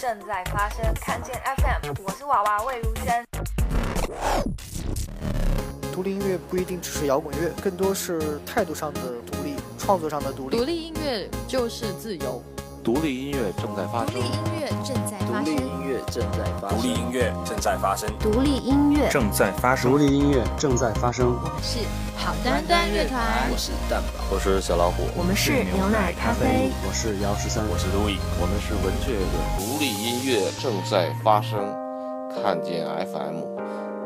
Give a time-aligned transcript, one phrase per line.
[0.00, 3.22] 正在发生，看见 FM，我是娃娃魏如萱。
[5.92, 9.00] 独立音乐不一定只是摇滚乐，更多是态度上的
[9.30, 10.56] 独立，创作上的独立。
[10.56, 12.42] 独立音乐就是自由。
[12.82, 14.14] 独立音乐正在发生。
[14.14, 15.44] 独立音乐正在发生。
[15.44, 16.78] 独立音乐正在发生。
[16.78, 18.18] 独立音乐正在发生。
[18.18, 19.90] 独立音乐正在发生。
[19.90, 21.26] 独立音乐正在发生。
[21.26, 21.78] 我们是
[22.16, 23.20] 好端端乐团。
[23.52, 24.24] 我是蛋宝。
[24.32, 25.02] 我是小老虎。
[25.14, 26.70] 我们是牛奶咖啡。
[26.88, 27.62] 我是姚十三。
[27.68, 28.16] 我是路易。
[28.40, 29.24] 我们是文雀乐。
[29.58, 31.58] 独立音乐正在发生。
[32.42, 33.42] 看见 FM，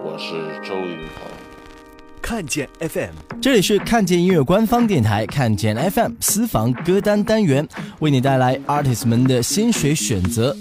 [0.02, 1.53] 我是周云鹏。
[2.26, 10.56] 看见 FM，这里是看见音乐官方电台，看见 FM 私房歌单单元，为你带来 artist 们的薪水选择。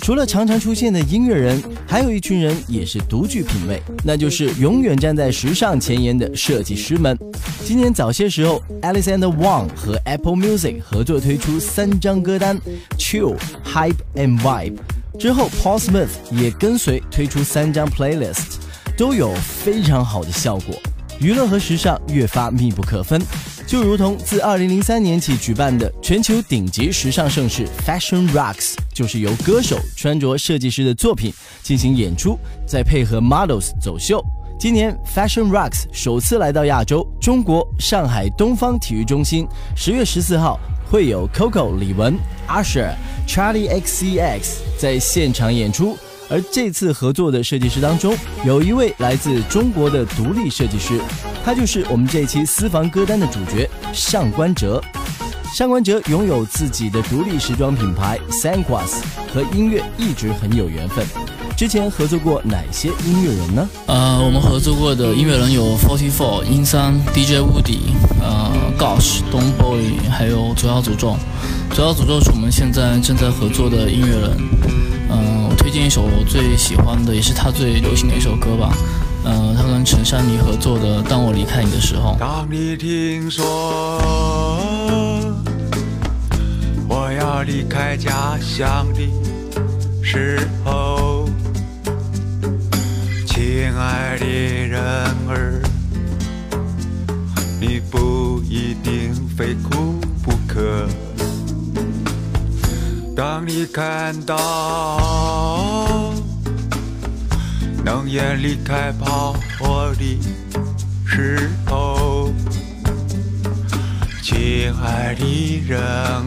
[0.00, 7.18] 除了常常出现的音乐人，还有一群人也是独具品味，那就是永远站在时尚前沿的设计师们。
[7.64, 12.56] 今年早些时候，Alexander Wang 和 Apple Music 合作推出三张歌单
[12.96, 14.76] ，Chill、Hype and Vibe。
[15.18, 18.58] 之后，Paul Smith 也跟随推出三张 playlist，
[18.96, 20.80] 都有非常好的效果。
[21.22, 23.22] 娱乐和时尚越发密不可分，
[23.64, 34.20] 就如同自2003年起举办的全球顶级时尚盛事 Fashion Rocks，就是由歌手穿着设计师的作品进行演出，再配合 models 走秀。
[34.58, 40.58] 今年 Fashion Rocks 首次来到亚洲，中国上海东方体育中心，十月十四号
[40.90, 42.14] 会有 Coco 李玟、
[42.48, 42.94] Usher、
[43.28, 45.96] Charlie XCX 在现场演出。
[46.32, 50.98] 而这次合作的设计师当中，有一位来自中国的独立设计师，
[51.44, 54.82] 他就是我们这一期私房歌单的主角上官哲。
[55.54, 59.02] 上官哲拥有自己的独立时装品牌 Sanquas，
[59.34, 61.04] 和音乐一直很有缘分。
[61.54, 63.68] 之前合作过哪些音乐人呢？
[63.86, 67.80] 呃，我们合作过的音乐人有 Forty Four、阴三、DJ 乌迪、
[68.22, 71.14] 呃 Gosh、Don Boy，还有主要诅咒。
[71.74, 74.36] 主要诅咒是我们现在正在合作的音乐人。
[75.10, 78.76] 嗯，推荐一首我最喜欢的，也是他最流行的一首歌吧。
[79.24, 82.14] 嗯，他跟陈珊妮合作的《当我离开你的时候》。
[82.18, 83.44] 当你听说
[86.88, 89.08] 我要离开家乡的
[90.02, 91.28] 时候，
[93.24, 94.82] 亲爱的人
[95.28, 95.62] 儿，
[97.60, 99.94] 你不一定非哭
[100.24, 100.88] 不可。
[103.22, 106.12] 当你看到
[107.84, 110.18] 能源离开炮火的
[111.06, 112.32] 时候，
[114.24, 115.80] 亲爱的人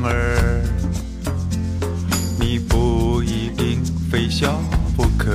[0.05, 0.63] 儿，
[2.39, 4.57] 你不一定非笑
[4.95, 5.33] 不可。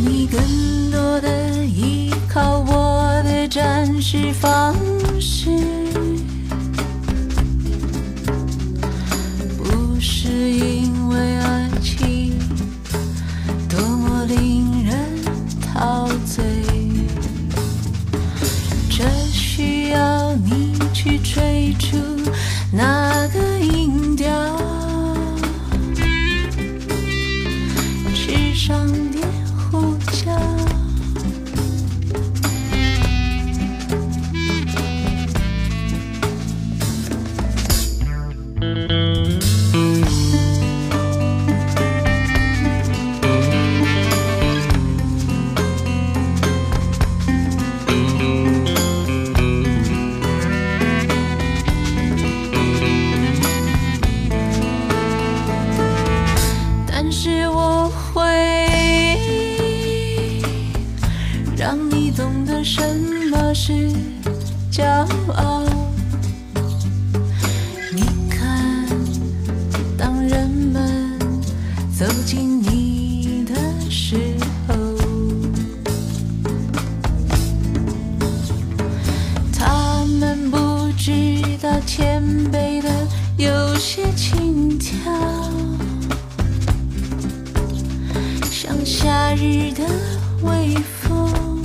[0.00, 4.74] 你更多的依靠我的展示方
[5.20, 5.91] 式。
[10.50, 10.71] 是
[89.32, 89.82] 夏日的
[90.42, 91.64] 微风，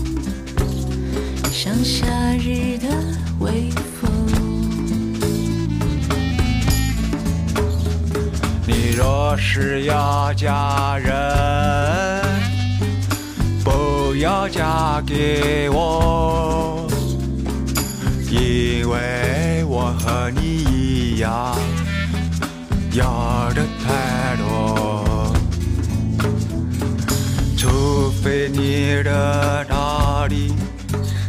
[1.51, 2.87] 像夏日的
[3.39, 3.69] 微
[3.99, 4.09] 风。
[8.65, 12.23] 你若是要嫁人，
[13.65, 16.87] 不要嫁给我，
[18.31, 21.53] 因为我和你一样，
[22.93, 25.06] 要的太多。
[28.27, 30.51] 对你的大力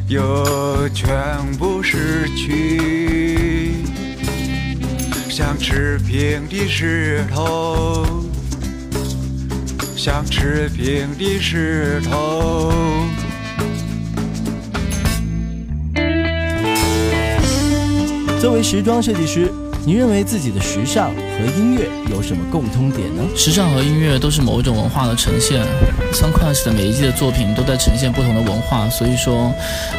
[0.09, 1.17] 又全
[1.57, 3.85] 部失去，
[5.31, 8.05] 像持平的石头，
[9.97, 12.73] 像持平的石头。
[18.41, 19.48] 作为时装设计师，
[19.89, 23.25] 你认为自己的时尚和音乐有什么共通点呢？
[23.35, 25.65] 时尚和音乐都是某一种文化的呈现。
[26.13, 29.51] Sunquest 的每一季的作品都在呈现不同的文化，所以说，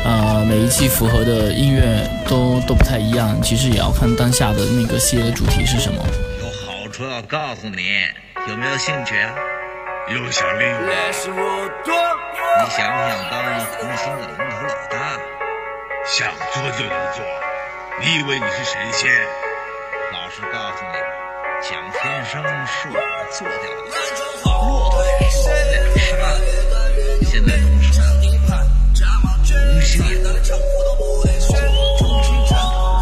[0.05, 3.35] 呃，每一季符合的音乐都都不太一样。
[3.41, 5.97] 其实也要看当下的那个系列的主题是什么。
[6.39, 7.81] 有好处要告诉你，
[8.47, 9.33] 有没有兴趣啊？
[10.13, 10.85] 有想领我？
[12.61, 13.41] 你想不想当
[13.73, 15.17] 红星的龙头老大？
[16.05, 17.25] 想做就能做。
[17.99, 19.09] 你以为你是神仙？
[20.29, 20.93] 老实告诉你，
[21.67, 22.37] 蒋天生
[22.67, 23.01] 是我们
[23.33, 23.89] 做掉的。
[24.45, 24.47] 骆
[24.91, 25.01] 驼
[25.71, 26.23] 两十万，
[27.25, 28.53] 现在弄什么？
[29.49, 30.29] 红星也做
[31.97, 32.53] 中心战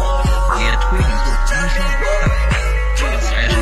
[0.58, 1.04] 也推你
[1.44, 2.16] 做红星老
[2.48, 2.56] 大，
[2.96, 3.52] 这才是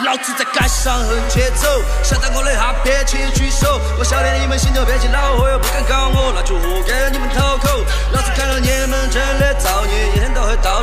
[0.00, 3.80] 你老子在街上横切走，想当我的哈别请举手。
[4.00, 7.84] 我晓得你们心头憋起恼火，又不敢搞我，那就活该你们讨口。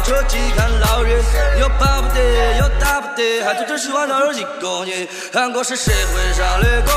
[0.02, 1.24] 车去看老人，
[1.60, 5.08] 又跑不得，又打不得，还整整希望老人一个人。
[5.32, 6.92] 喊我是社会上的狗，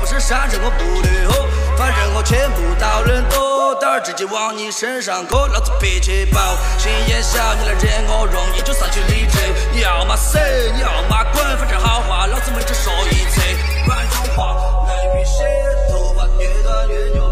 [0.00, 1.46] 不是山珍我不的货，
[1.76, 6.40] 反正我钱不到人多，胆儿直接往你身上搁，老子脾气暴，
[6.78, 9.38] 心眼小，你来惹我容易就丧气理智。
[9.72, 10.38] 你要么死，
[10.74, 13.40] 你要么滚，反正好话老子们只说一次。
[13.86, 14.56] 软中话，
[14.88, 15.44] 人与血，
[15.90, 17.31] 头发越短越牛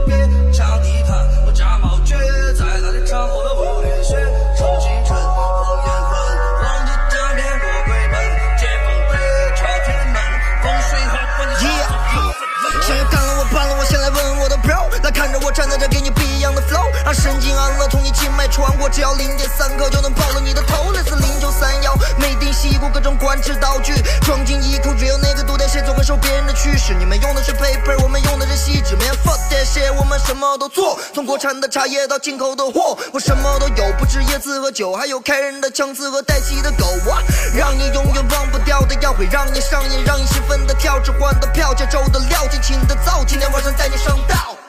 [17.13, 26.95] 神经安乐，从你静脉穿过，只要零点三克就能爆了你的头，类似零九三幺，没定西谷各种管制道具，装进衣裤，只有那个独带谁总会受别人的驱使。
[26.95, 37.19] 你们用的是 paper，我们用的是锡纸，man fuck that shit，我们什么都做，从国产的茶叶到进口的货，我什么都有，不止椰子和酒，还有开人的枪子和带气的狗啊，
[37.55, 44.60] 让你永远忘不掉的药，会让你上瘾，让你兴奋的跳，置换的票，加州的料，尽情的造，今天晚上带你上道。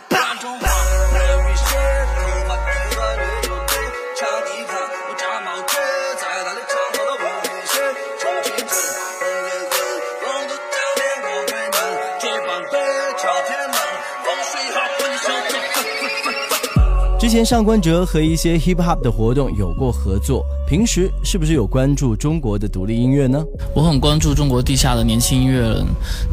[17.32, 23.42] 前上官哲和一些 hip hop 的活动有过合作，平时是不是有关注中国的独立音乐呢？
[23.74, 25.86] 我很关注中国地下的年轻音乐人。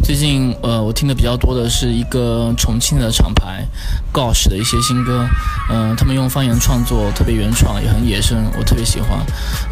[0.03, 3.65] 最近，呃，我听的比较多的是一个重庆的厂牌
[4.13, 5.25] Gosh 的一些新歌。
[5.71, 9.25] 嗯、他们用方言创作，特别原创，也很野生，我特别喜欢。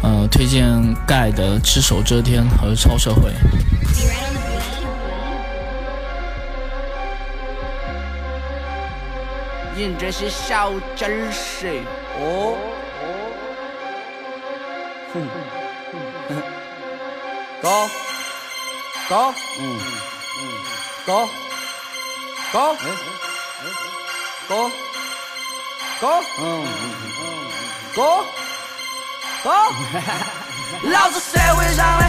[0.03, 0.65] 呃，推荐
[1.05, 3.23] 盖的《只手遮天》和《超社会》。
[9.77, 11.83] 您这些小鸡儿是
[12.19, 12.57] 哦，
[15.13, 15.21] 哼，
[17.61, 17.87] 高
[19.07, 19.79] 高，嗯。
[20.39, 20.41] 嗯，
[21.05, 21.29] 高
[22.51, 22.75] 高，
[24.49, 24.71] 高
[26.01, 26.41] 高，嗯。
[27.19, 27.21] 嗯，
[27.95, 28.25] 高
[29.43, 29.69] 高，
[30.89, 32.03] 老子社会上的，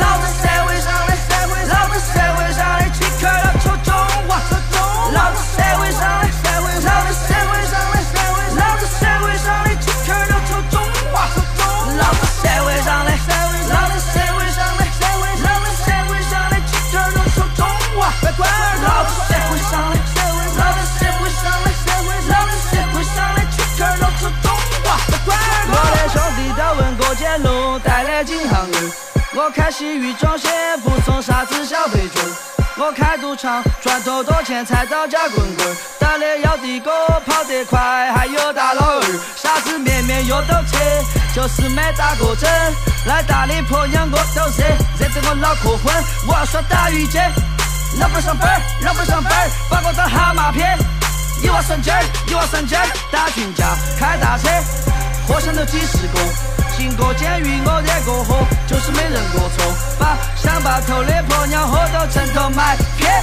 [0.00, 1.14] 老子社会上的，
[1.68, 3.94] 老子社会上的饥渴要求中
[4.26, 4.30] 华，
[5.12, 6.26] 老子社会上的，
[29.44, 30.50] 我开洗浴中心，
[30.82, 32.24] 不送啥子消费券。
[32.78, 35.76] 我开赌场，赚多多钱才到家滚滚。
[36.00, 36.90] 打的要的哥
[37.26, 39.02] 跑得快，还有大老二。
[39.36, 40.78] 啥子面面又都吃，
[41.34, 42.50] 就是没打过针。
[43.04, 44.64] 来大理婆娘我都热，
[44.98, 45.94] 热得我脑壳昏。
[46.26, 47.30] 我要耍打鱼剑，
[48.00, 49.30] 老板上班，老板上班，
[49.68, 50.78] 把我当蛤蟆骗。
[51.42, 54.48] 一娃神经儿，一娃神经儿，打群架，开大车，
[55.26, 56.18] 火上头几十个。
[56.76, 59.72] 进过监狱，我惹过祸，就是没认过错。
[59.96, 63.22] 把想把头的婆娘喝到城头买骗，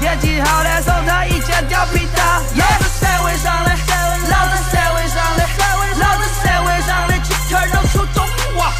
[0.00, 2.38] 演技好的送她一件貂皮大。
[2.54, 3.70] 老子社会上的，
[4.30, 5.42] 老子社会上的，
[5.98, 8.24] 老子社会上的饥渴要求中
[8.54, 8.70] 华。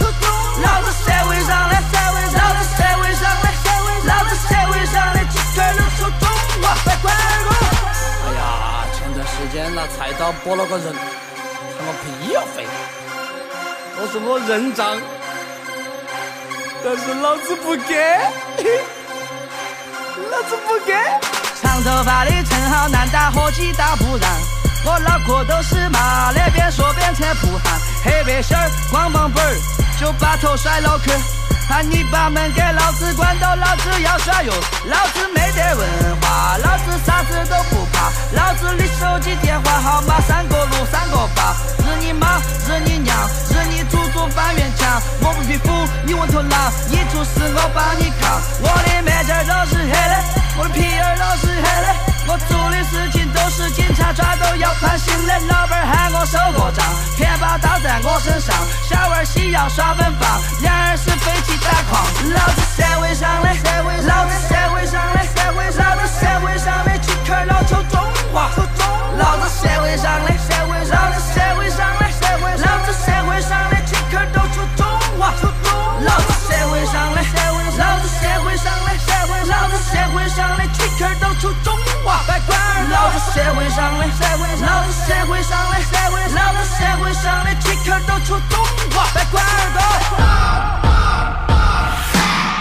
[0.63, 3.51] 老子社会上的，老子社会上的，
[4.07, 6.31] 老子社会上的饥渴要求中
[6.63, 6.71] 华。
[6.87, 10.95] 哎呀，前段时间那菜刀剥了个人，
[11.77, 12.57] 喊我屁要废。
[13.99, 15.01] 都是我认账，
[16.85, 17.97] 但是老子不给，
[20.31, 20.93] 老子不给。
[21.63, 24.31] 长头发的陈浩南打火机打不让，
[24.85, 29.57] 我脑壳都是麻的，边说边扯不喊，黑白心儿光膀本儿
[29.99, 31.11] 就把头甩脑壳。
[31.69, 34.53] 喊你把门给老子关到，老子要耍哟！
[34.89, 38.11] 老子没得文化，老子啥子都不怕。
[38.33, 43.17] 老子的手机电话号码三个六三个八，日你妈，日你娘，
[43.51, 45.03] 日你祖宗翻院墙。
[45.21, 45.73] 我不皮肤，
[46.05, 48.41] 你问头狼，你出事我帮你扛。
[48.63, 50.15] 我的面镜都是黑的，
[50.59, 51.89] 我的皮儿都是黑的，
[52.29, 53.86] 我做的事情都是警察
[54.17, 55.39] 抓都要判刑的。
[55.47, 56.85] 老板喊我收个账，
[57.17, 58.57] 偏把刀在我身上。
[58.89, 61.55] 小娃儿喜要耍奔放，两儿是飞起。
[61.67, 62.01] 打狂！
[62.33, 63.49] 老子社会上的，
[64.07, 65.19] 老子社会上的，
[65.83, 67.99] 老子社会上的乞丐老求中
[68.33, 68.49] 华，
[69.19, 72.07] 老子社会上的，老子社会上的，
[72.63, 74.87] 老子社会上的乞丐都求中
[75.19, 75.35] 华，
[76.07, 77.19] 老子社会上的，
[77.79, 78.89] 老子社会上的，
[79.51, 82.56] 老子社会上的乞丐都求中华，别管
[83.37, 84.07] 社会上的，
[84.64, 85.76] 老子社会上的，
[86.35, 89.81] 老子社会上的乞丐都出中华，别管耳朵。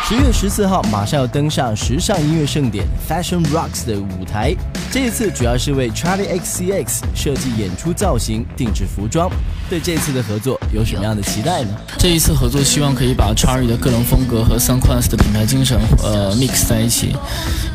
[0.04, 4.54] 十月十四号，马上要登上时尚音乐盛典 Fashion Rocks 的舞台。
[4.96, 9.30] 这一次主要是为 Charlie XCX 设计演出造型、定制服装。
[9.70, 11.76] 对这次的合作有什么样的期待呢？
[11.98, 17.14] 这一次合作希望可以把 Charlie 的个人风格和 Sunquest 的品牌精神呃 mix 在一起，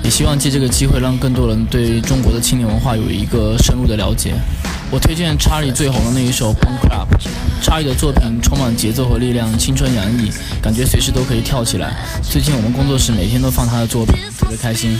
[0.02, 4.32] 也希望借这个机会让更多人对中国的青年文化有一个深入的了解。
[4.90, 7.06] 我推荐 Charlie 最红的那一首 Punk Rap。
[7.62, 11.94] Charlie 的作品充满节奏和力量，青春洋溢，感觉随时都可以跳起来。
[12.22, 14.96] 最近我们工作室每天都放他的作品，特别开心。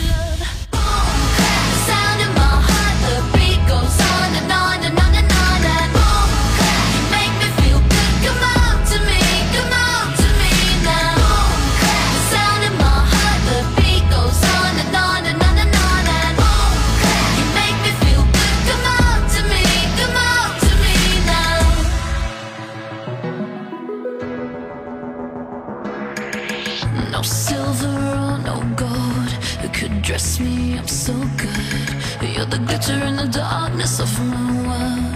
[32.51, 35.15] the glitter in the darkness of my world.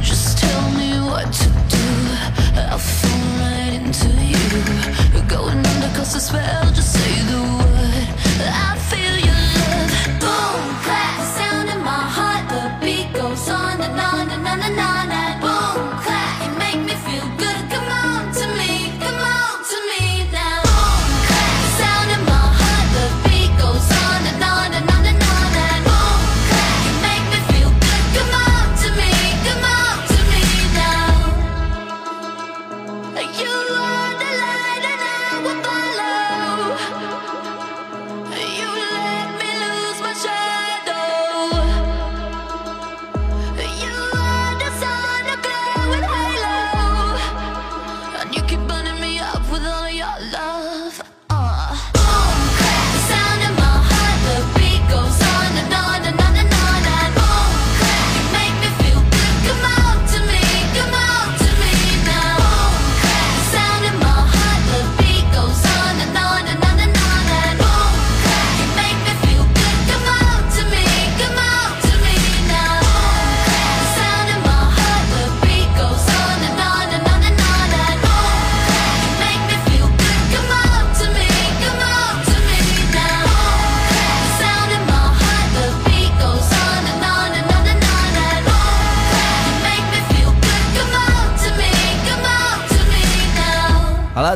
[0.00, 1.86] Just tell me what to do.
[2.60, 3.10] I'll fall
[3.42, 4.46] right into you.
[5.26, 7.71] Going under cause the spell, just say the word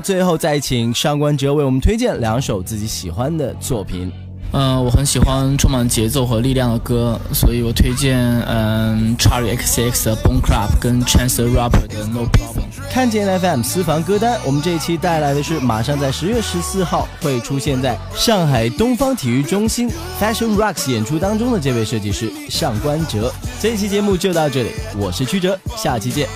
[0.07, 4.09] 最后再请上官哲为我们推荐两首自己喜欢的作品。
[4.53, 12.63] 嗯，我很喜欢充满节奏和力量的歌，所以我推荐嗯 Charlie XCX 的 Bone Club 跟 Chance the Rapper 的 No Problem。
[12.89, 23.33] 看见 FM 私房歌单，我们这一期带来的是马上在十月十四号会出现在上海东方体育中心 Fashion Rocks 演出当中的这位设计师上官哲。
[23.61, 26.29] 这一期节目就到这里，我是曲哲，下期见。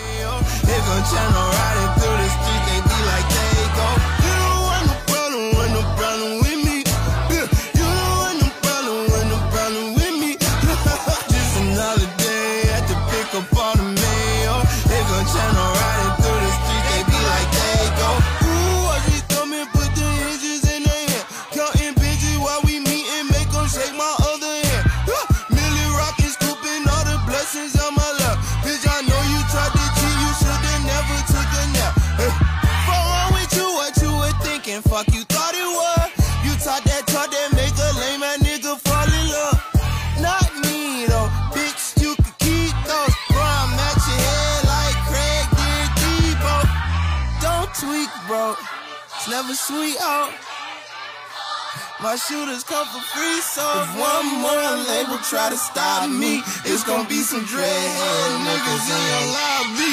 [52.03, 56.83] My shooters come for free, so if one more label try to stop me, it's
[56.83, 59.90] gonna be some dreadhead niggas in your lobby.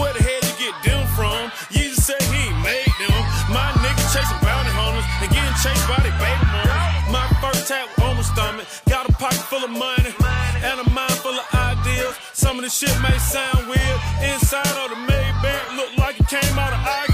[0.00, 1.52] Where the hell you get them from?
[1.76, 3.20] You just said he made them.
[3.52, 6.72] My nigga chasing bounty hunters and getting chased by their baby mama.
[7.12, 10.08] My first tap on my stomach, got a pocket full of money
[10.64, 12.16] and a mind full of ideas.
[12.32, 14.00] Some of the shit may sound weird.
[14.24, 17.09] Inside of the Maybach, look like it came out of IKEA.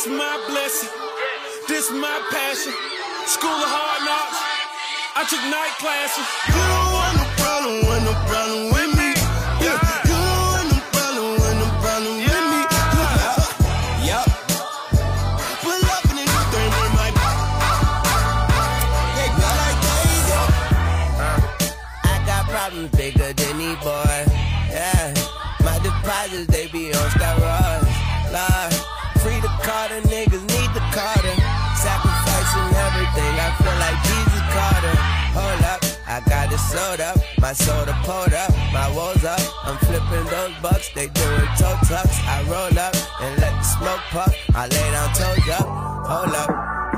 [0.00, 0.88] This my blessing.
[1.68, 2.72] This my passion.
[3.26, 4.40] School of hard knocks.
[5.12, 6.24] I took night classes.
[6.48, 8.79] You don't want no problem, want no problem
[37.50, 39.40] my soda pulled up, my woes up.
[39.64, 42.16] I'm flipping those bucks, they doing toe tucks.
[42.22, 44.32] I roll up and let the smoke puff.
[44.54, 45.66] I lay down toes up,
[46.06, 46.50] hold up.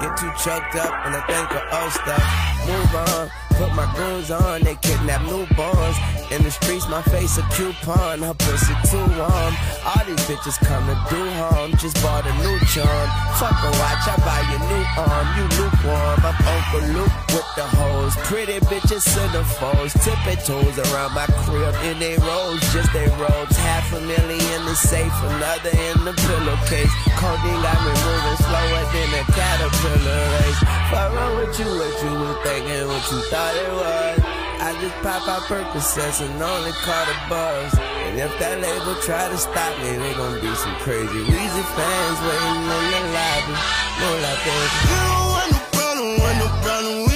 [0.02, 2.24] Get too choked up and I think of old stuff.
[2.68, 3.30] Move on,
[3.62, 5.96] put my goons on, they kidnap newborns.
[6.34, 9.52] In the streets, my face a coupon, her pussy too warm.
[9.84, 13.06] All these bitches come to do harm, just bought a new charm.
[13.38, 16.18] Fuck a watch, I buy you new arm, you lukewarm.
[16.24, 18.16] I'm Uncle Luke with the hoes.
[18.24, 23.56] Pretty bitches centerfolds, tipping toes around my crib in they rolls, just they robes.
[23.56, 26.92] Half a million in the safe, another in the pillowcase.
[27.20, 30.60] Codeine got me moving slower than a caterpillar race.
[30.90, 35.42] Fuck wrong with you, what you was thinking, what you thought I just pop out
[35.42, 37.74] Percocets and only call the buzz.
[37.78, 42.18] And if that label try to stop me, they gon' be some crazy Weezy fans
[42.24, 43.54] waiting in the lobby.
[44.00, 44.68] No like that.
[44.88, 47.11] You don't want no problem, want no problem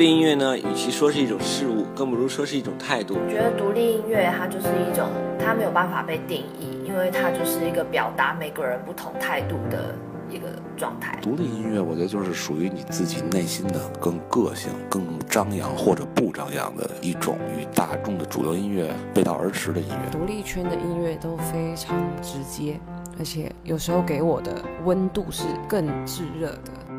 [0.00, 3.18] 立音乐呢，与其说是一种事物，更不如说是一种态度。
[3.22, 5.06] 我觉得独立音乐它就是一种，
[5.38, 9.94] 它没有办法被定义，因为它就是一个表达每个人不同态度的
[10.30, 11.18] 一个状态。
[11.20, 20.10] 独立音乐，我觉得就是属于你自己内心的更个性、更张扬或者不张扬的一种与大众的主流音乐背道而驰的音乐。
[20.10, 22.80] 独立圈的音乐都非常直接，
[23.18, 26.89] 而且有时候给我的温度是更炙热的。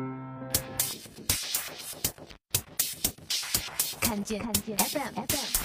[4.12, 5.61] 看见看见 FM FM。